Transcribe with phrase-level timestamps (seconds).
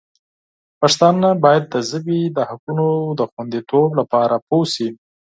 [0.79, 2.87] پښتانه باید د ژبې د حقونو
[3.19, 4.89] د خوندیتوب لپاره پوه شي.